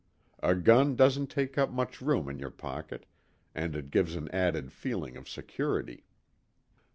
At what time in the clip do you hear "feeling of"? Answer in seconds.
4.71-5.29